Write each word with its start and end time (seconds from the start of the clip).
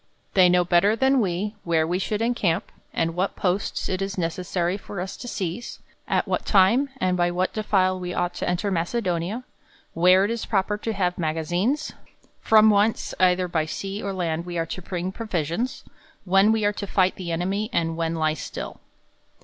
They 0.33 0.49
know 0.49 0.65
better 0.65 0.95
than 0.95 1.19
we, 1.21 1.53
where 1.63 1.85
we 1.85 1.99
should 1.99 2.23
encamp, 2.23 2.71
and 2.91 3.13
what 3.13 3.35
posts 3.35 3.87
it 3.87 4.01
is 4.01 4.17
ne 4.17 4.29
cessary 4.29 4.75
for 4.79 4.99
us 4.99 5.15
to 5.17 5.27
sieze; 5.27 5.77
at 6.07 6.27
what 6.27 6.43
time, 6.43 6.89
and 6.99 7.15
by 7.15 7.29
what 7.29 7.53
de 7.53 7.61
file 7.61 7.99
we 7.99 8.11
ought 8.11 8.33
to 8.37 8.49
enter 8.49 8.71
Macedonia; 8.71 9.43
where 9.93 10.25
it 10.25 10.31
is 10.31 10.47
proper 10.47 10.75
to 10.79 10.93
have 10.93 11.19
magazines; 11.19 11.91
from 12.39 12.71
whence, 12.71 13.13
either 13.19 13.47
by 13.47 13.67
sea 13.67 14.01
or 14.01 14.11
land, 14.11 14.43
we 14.47 14.57
are 14.57 14.65
to 14.65 14.81
bring 14.81 15.11
provisions; 15.11 15.83
when 16.25 16.51
we 16.51 16.65
are 16.65 16.73
tQ 16.73 16.87
fight 16.87 17.15
the 17.15 17.31
enemy, 17.31 17.69
and 17.71 17.95
when 17.95 18.15
lie 18.15 18.33
still. 18.33 18.79